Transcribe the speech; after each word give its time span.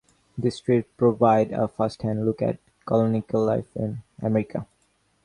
This 0.35 0.59
trip 0.59 0.89
provided 0.97 1.53
a 1.53 1.67
first-hand 1.67 2.25
look 2.25 2.41
at 2.41 2.57
colonial 2.87 3.45
life 3.45 3.67
in 3.75 4.01
America. 4.19 4.65